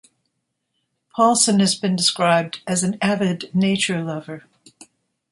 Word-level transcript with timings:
Paulson 1.15 1.59
has 1.59 1.75
been 1.75 1.95
described 1.95 2.61
as 2.65 2.81
an 2.83 2.97
avid 3.03 3.53
nature 3.53 4.03
lover. 4.03 4.45